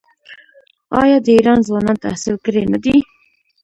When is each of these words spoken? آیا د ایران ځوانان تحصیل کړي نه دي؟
آیا 1.01 1.17
د 1.25 1.27
ایران 1.37 1.59
ځوانان 1.67 1.97
تحصیل 2.05 2.35
کړي 2.45 2.63
نه 2.71 2.77
دي؟ 2.83 2.95